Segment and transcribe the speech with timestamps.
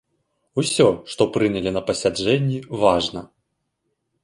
[0.61, 3.21] Усё, што прынялі на пасяджэнні, важна.